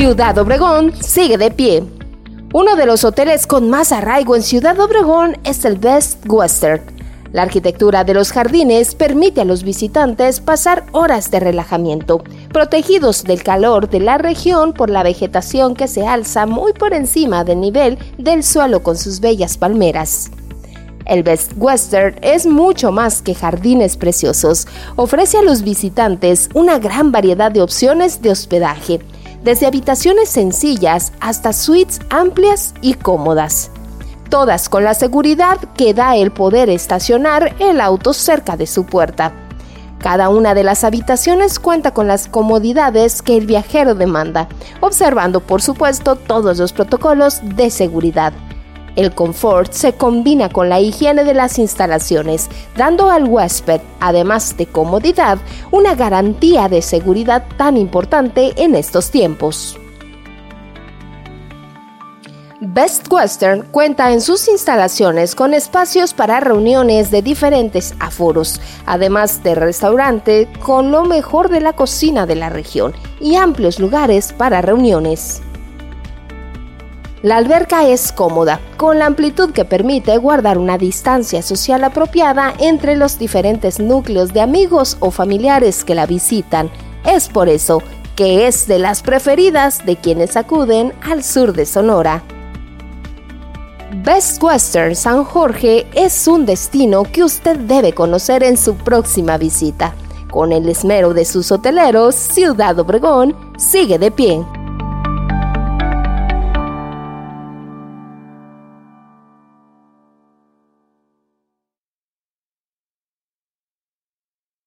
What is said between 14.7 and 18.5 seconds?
por la vegetación que se alza muy por encima del nivel del